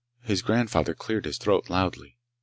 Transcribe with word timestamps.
His 0.23 0.41
grandfather 0.41 0.95
cleared 0.95 1.25
his 1.25 1.37
throat 1.37 1.69
loudly. 1.69 2.17